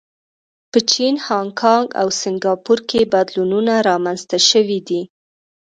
[0.71, 5.01] په چین، هانکانګ او سنګاپور کې بدلونونه رامنځته شوي دي.